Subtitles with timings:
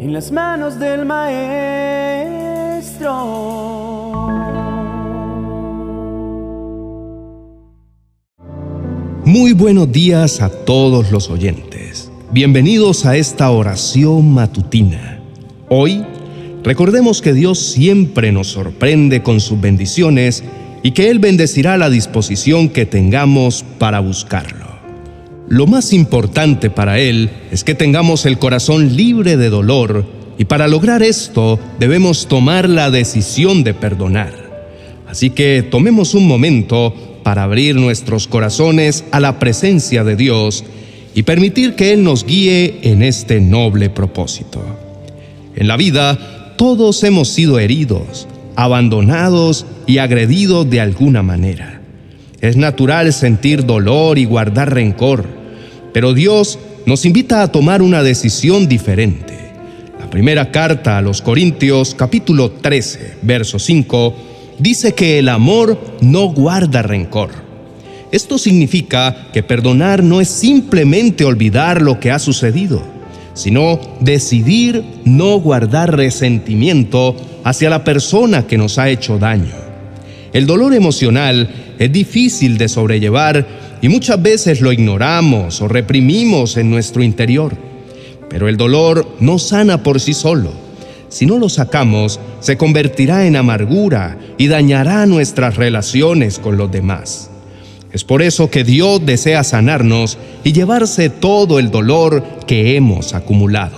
[0.00, 1.50] en las manos del Maestro.
[9.26, 12.10] Muy buenos días a todos los oyentes.
[12.32, 15.20] Bienvenidos a esta oración matutina.
[15.68, 16.02] Hoy,
[16.64, 20.42] recordemos que Dios siempre nos sorprende con sus bendiciones
[20.82, 24.69] y que Él bendecirá la disposición que tengamos para buscarlo.
[25.50, 30.06] Lo más importante para Él es que tengamos el corazón libre de dolor
[30.38, 34.32] y para lograr esto debemos tomar la decisión de perdonar.
[35.08, 36.94] Así que tomemos un momento
[37.24, 40.62] para abrir nuestros corazones a la presencia de Dios
[41.16, 44.62] y permitir que Él nos guíe en este noble propósito.
[45.56, 51.82] En la vida todos hemos sido heridos, abandonados y agredidos de alguna manera.
[52.40, 55.39] Es natural sentir dolor y guardar rencor
[55.92, 59.52] pero Dios nos invita a tomar una decisión diferente.
[59.98, 64.14] La primera carta a los Corintios capítulo 13, verso 5,
[64.58, 67.30] dice que el amor no guarda rencor.
[68.12, 72.82] Esto significa que perdonar no es simplemente olvidar lo que ha sucedido,
[73.34, 79.54] sino decidir no guardar resentimiento hacia la persona que nos ha hecho daño.
[80.32, 83.46] El dolor emocional es difícil de sobrellevar
[83.82, 87.56] y muchas veces lo ignoramos o reprimimos en nuestro interior.
[88.28, 90.52] Pero el dolor no sana por sí solo.
[91.08, 97.30] Si no lo sacamos, se convertirá en amargura y dañará nuestras relaciones con los demás.
[97.92, 103.76] Es por eso que Dios desea sanarnos y llevarse todo el dolor que hemos acumulado.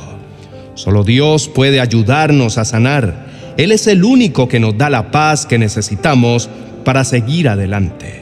[0.75, 3.55] Solo Dios puede ayudarnos a sanar.
[3.57, 6.51] Él es el único que nos da la paz que necesitamos
[6.85, 8.22] para seguir adelante.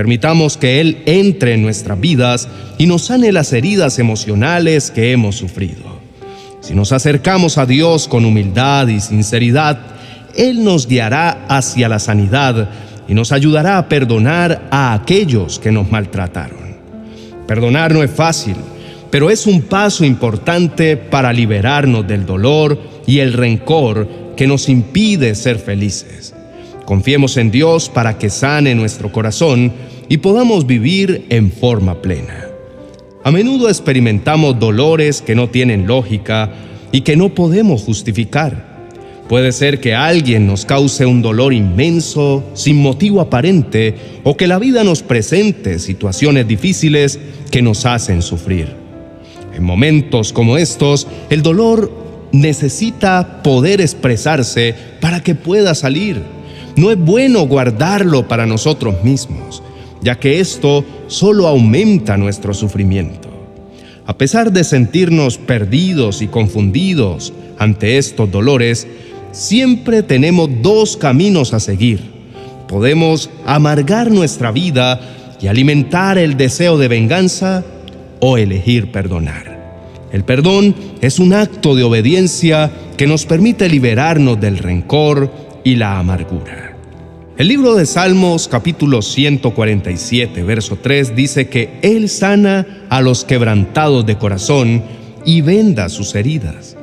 [0.00, 2.48] Permitamos que Él entre en nuestras vidas
[2.78, 6.00] y nos sane las heridas emocionales que hemos sufrido.
[6.62, 9.78] Si nos acercamos a Dios con humildad y sinceridad,
[10.34, 12.70] Él nos guiará hacia la sanidad
[13.08, 16.78] y nos ayudará a perdonar a aquellos que nos maltrataron.
[17.46, 18.56] Perdonar no es fácil,
[19.10, 25.34] pero es un paso importante para liberarnos del dolor y el rencor que nos impide
[25.34, 26.32] ser felices.
[26.90, 29.72] Confiemos en Dios para que sane nuestro corazón
[30.08, 32.48] y podamos vivir en forma plena.
[33.22, 36.50] A menudo experimentamos dolores que no tienen lógica
[36.90, 38.88] y que no podemos justificar.
[39.28, 44.58] Puede ser que alguien nos cause un dolor inmenso, sin motivo aparente, o que la
[44.58, 47.20] vida nos presente situaciones difíciles
[47.52, 48.66] que nos hacen sufrir.
[49.54, 51.92] En momentos como estos, el dolor
[52.32, 56.39] necesita poder expresarse para que pueda salir
[56.80, 59.62] no es bueno guardarlo para nosotros mismos,
[60.00, 63.28] ya que esto solo aumenta nuestro sufrimiento.
[64.06, 68.86] A pesar de sentirnos perdidos y confundidos ante estos dolores,
[69.30, 72.00] siempre tenemos dos caminos a seguir.
[72.66, 75.00] Podemos amargar nuestra vida
[75.38, 77.62] y alimentar el deseo de venganza
[78.20, 79.60] o elegir perdonar.
[80.12, 85.30] El perdón es un acto de obediencia que nos permite liberarnos del rencor,
[85.64, 86.69] y la amargura.
[87.40, 94.04] El libro de Salmos capítulo 147, verso 3 dice que Él sana a los quebrantados
[94.04, 94.82] de corazón
[95.24, 96.76] y venda sus heridas.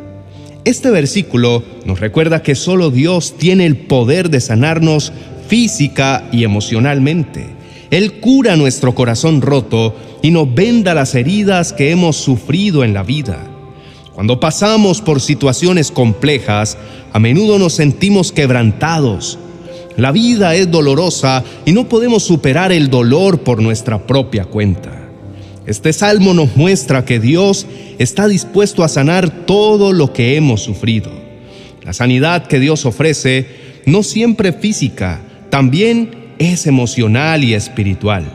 [0.65, 5.13] Este versículo nos recuerda que solo Dios tiene el poder de sanarnos
[5.47, 7.45] física y emocionalmente.
[7.91, 13.03] Él cura nuestro corazón roto y nos venda las heridas que hemos sufrido en la
[13.03, 13.45] vida.
[14.15, 16.79] Cuando pasamos por situaciones complejas,
[17.13, 19.37] a menudo nos sentimos quebrantados.
[19.97, 24.91] La vida es dolorosa y no podemos superar el dolor por nuestra propia cuenta.
[25.65, 31.11] Este salmo nos muestra que Dios está dispuesto a sanar todo lo que hemos sufrido.
[31.83, 33.47] La sanidad que Dios ofrece
[33.85, 38.25] no siempre física, también es emocional y espiritual.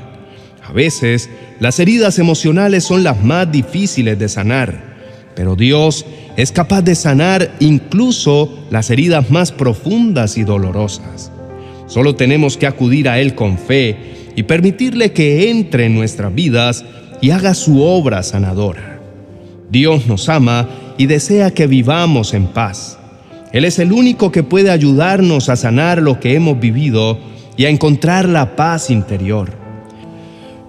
[0.63, 1.31] A veces,
[1.61, 4.93] las heridas emocionales son las más difíciles de sanar
[5.35, 6.05] pero Dios
[6.37, 11.31] es capaz de sanar incluso las heridas más profundas y dolorosas.
[11.93, 16.87] Solo tenemos que acudir a Él con fe y permitirle que entre en nuestras vidas
[17.21, 18.99] y haga su obra sanadora.
[19.71, 22.99] Dios nos ama y desea que vivamos en paz.
[23.53, 27.19] Él es el único que puede ayudarnos a sanar lo que hemos vivido
[27.59, 29.53] y a encontrar la paz interior.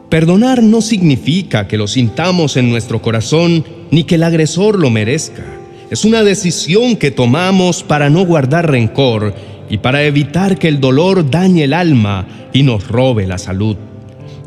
[0.09, 5.45] Perdonar no significa que lo sintamos en nuestro corazón ni que el agresor lo merezca.
[5.89, 11.29] Es una decisión que tomamos para no guardar rencor y para evitar que el dolor
[11.29, 13.77] dañe el alma y nos robe la salud.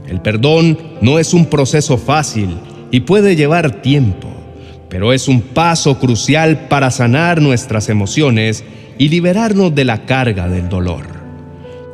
[0.09, 2.57] El perdón no es un proceso fácil
[2.91, 4.29] y puede llevar tiempo,
[4.89, 8.65] pero es un paso crucial para sanar nuestras emociones
[8.99, 11.07] y liberarnos de la carga del dolor.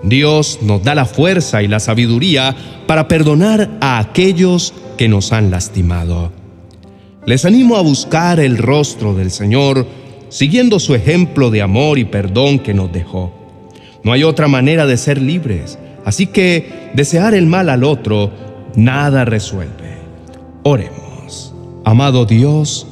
[0.03, 2.55] Dios nos da la fuerza y la sabiduría
[2.87, 6.33] para perdonar a aquellos que nos han lastimado.
[7.25, 9.87] Les animo a buscar el rostro del Señor
[10.33, 13.31] siguiendo su ejemplo de amor y perdón que nos dejó.
[14.03, 18.31] No hay otra manera de ser libres, así que desear el mal al otro
[18.75, 19.99] nada resuelve.
[20.63, 21.55] Oremos.
[21.85, 22.87] Amado Dios,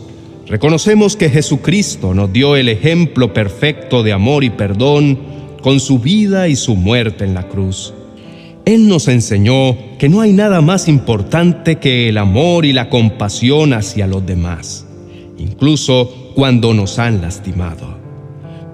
[0.48, 5.18] reconocemos que Jesucristo nos dio el ejemplo perfecto de amor y perdón
[5.62, 7.94] con su vida y su muerte en la cruz.
[8.66, 13.72] Él nos enseñó que no hay nada más importante que el amor y la compasión
[13.72, 14.86] hacia los demás,
[15.38, 17.98] incluso cuando nos han lastimado.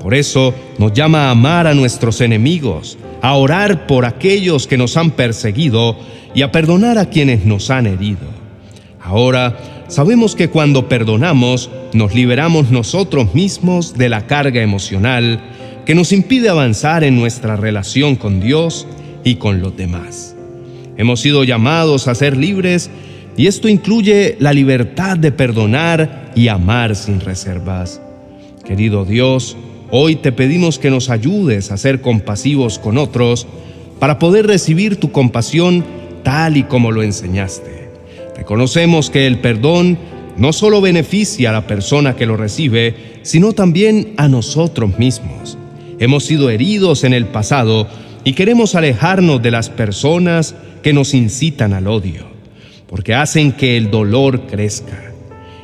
[0.01, 4.97] Por eso nos llama a amar a nuestros enemigos, a orar por aquellos que nos
[4.97, 5.97] han perseguido
[6.35, 8.37] y a perdonar a quienes nos han herido.
[9.03, 9.57] Ahora
[9.89, 15.41] sabemos que cuando perdonamos nos liberamos nosotros mismos de la carga emocional
[15.87, 18.87] que nos impide avanzar en nuestra relación con Dios
[19.25, 20.37] y con los demás.
[20.97, 22.91] Hemos sido llamados a ser libres
[23.37, 28.01] y esto incluye la libertad de perdonar y amar sin reservas.
[28.65, 29.57] Querido Dios,
[29.91, 33.47] hoy te pedimos que nos ayudes a ser compasivos con otros
[33.99, 35.85] para poder recibir tu compasión
[36.23, 37.91] tal y como lo enseñaste.
[38.37, 39.99] Reconocemos que el perdón
[40.37, 45.57] no solo beneficia a la persona que lo recibe, sino también a nosotros mismos.
[45.99, 47.89] Hemos sido heridos en el pasado
[48.25, 52.36] y queremos alejarnos de las personas que nos incitan al odio,
[52.89, 55.13] porque hacen que el dolor crezca.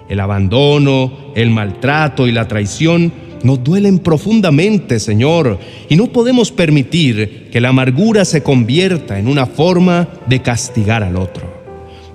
[0.09, 5.59] El abandono, el maltrato y la traición nos duelen profundamente, Señor,
[5.89, 11.17] y no podemos permitir que la amargura se convierta en una forma de castigar al
[11.17, 11.51] otro.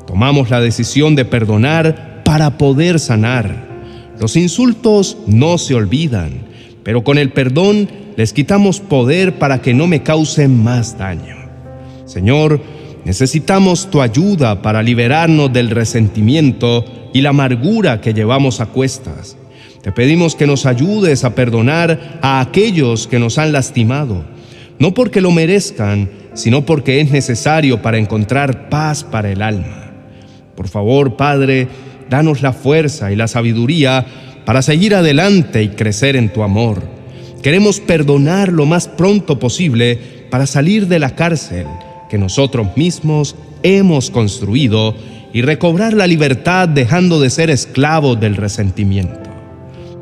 [0.06, 3.68] Tomamos la decisión de perdonar para poder sanar.
[4.20, 6.32] Los insultos no se olvidan,
[6.84, 11.36] pero con el perdón les quitamos poder para que no me causen más daño.
[12.06, 12.62] Señor,
[13.08, 16.84] necesitamos tu ayuda para liberarnos del resentimiento
[17.14, 19.38] y la amargura que llevamos a cuestas.
[19.82, 24.26] Te pedimos que nos ayudes a perdonar a aquellos que nos han lastimado,
[24.78, 29.94] no porque lo merezcan, sino porque es necesario para encontrar paz para el alma.
[30.54, 31.70] Por favor, Padre,
[32.10, 34.06] danos la fuerza y la sabiduría
[34.44, 36.84] para seguir adelante y crecer en tu amor.
[37.42, 39.98] Queremos perdonar lo más pronto posible
[40.30, 41.68] para salir de la cárcel
[42.10, 44.96] que nosotros mismos hemos construido
[45.34, 49.20] y recobrar la libertad dejando de ser esclavos del resentimiento.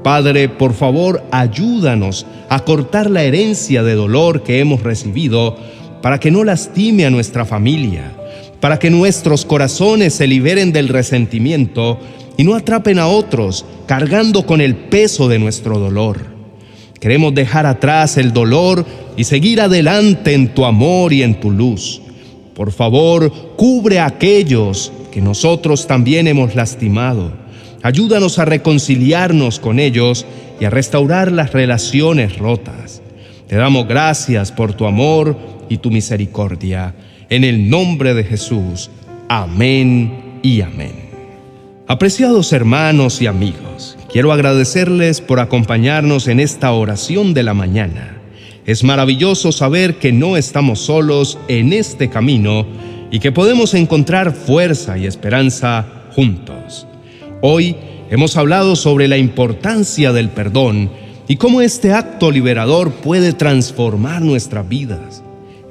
[0.04, 5.58] Padre, por favor, ayúdanos a cortar la herencia de dolor que hemos recibido
[6.02, 8.12] para que no lastime a nuestra familia,
[8.60, 12.00] para que nuestros corazones se liberen del resentimiento
[12.38, 16.35] y no atrapen a otros cargando con el peso de nuestro dolor.
[17.06, 18.84] Queremos dejar atrás el dolor
[19.16, 22.02] y seguir adelante en tu amor y en tu luz.
[22.56, 27.32] Por favor, cubre a aquellos que nosotros también hemos lastimado.
[27.84, 30.26] Ayúdanos a reconciliarnos con ellos
[30.60, 33.04] y a restaurar las relaciones rotas.
[33.48, 35.38] Te damos gracias por tu amor
[35.70, 36.96] y tu misericordia.
[37.30, 38.90] En el nombre de Jesús.
[39.30, 40.94] Amén y amén.
[41.88, 48.22] Apreciados hermanos y amigos, quiero agradecerles por acompañarnos en esta oración de la mañana.
[48.66, 52.66] Es maravilloso saber que no estamos solos en este camino
[53.12, 56.88] y que podemos encontrar fuerza y esperanza juntos.
[57.42, 57.76] Hoy
[58.10, 60.92] hemos hablado sobre la importancia del perdón
[61.28, 65.24] y cómo este acto liberador puede transformar nuestras vidas.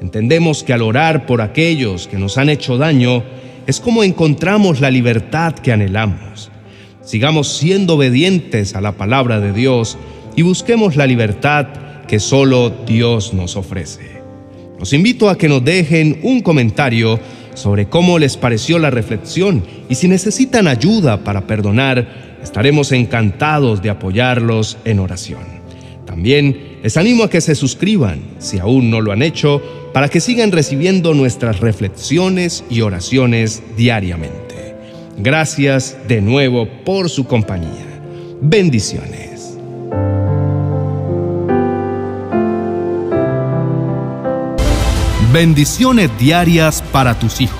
[0.02, 3.22] Entendemos que al orar por aquellos que nos han hecho daño,
[3.66, 6.50] es como encontramos la libertad que anhelamos.
[7.04, 9.98] Sigamos siendo obedientes a la palabra de Dios
[10.36, 11.66] y busquemos la libertad
[12.08, 14.22] que solo Dios nos ofrece.
[14.78, 17.20] Los invito a que nos dejen un comentario
[17.54, 23.90] sobre cómo les pareció la reflexión y si necesitan ayuda para perdonar, estaremos encantados de
[23.90, 25.42] apoyarlos en oración.
[26.06, 30.20] También les animo a que se suscriban, si aún no lo han hecho, para que
[30.20, 34.53] sigan recibiendo nuestras reflexiones y oraciones diariamente.
[35.16, 37.86] Gracias de nuevo por su compañía.
[38.40, 39.56] Bendiciones.
[45.32, 47.58] Bendiciones diarias para tus hijos.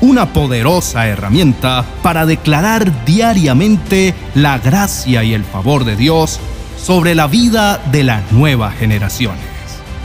[0.00, 6.38] Una poderosa herramienta para declarar diariamente la gracia y el favor de Dios
[6.76, 9.44] sobre la vida de las nuevas generaciones.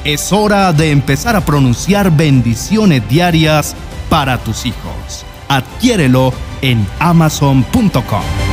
[0.03, 3.75] Es hora de empezar a pronunciar bendiciones diarias
[4.09, 5.25] para tus hijos.
[5.49, 8.48] Adquiérelo en amazon.com.